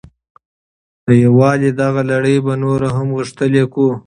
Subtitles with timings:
[1.05, 3.91] د یووالي دغه لړۍ به نوره هم غښتلې کړو.